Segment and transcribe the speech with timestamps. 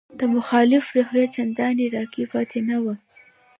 [0.19, 2.93] د مخالفت روحیه چندانې راکې پاتې نه وه.